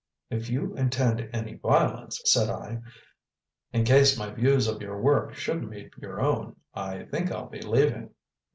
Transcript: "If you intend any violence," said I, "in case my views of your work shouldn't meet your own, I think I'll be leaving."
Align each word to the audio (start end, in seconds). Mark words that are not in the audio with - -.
"If 0.31 0.49
you 0.49 0.73
intend 0.75 1.29
any 1.31 1.57
violence," 1.57 2.19
said 2.25 2.49
I, 2.49 2.81
"in 3.71 3.85
case 3.85 4.17
my 4.17 4.31
views 4.31 4.67
of 4.67 4.81
your 4.81 4.99
work 4.99 5.35
shouldn't 5.35 5.69
meet 5.69 5.93
your 5.95 6.19
own, 6.19 6.55
I 6.73 7.03
think 7.03 7.31
I'll 7.31 7.49
be 7.49 7.61
leaving." 7.61 8.09